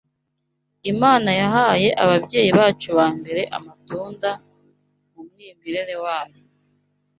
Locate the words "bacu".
2.59-2.89